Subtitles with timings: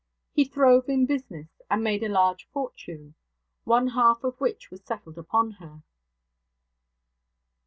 [0.33, 3.13] He throve in business, and made a large fortune,
[3.65, 5.83] one half of which was settled upon her.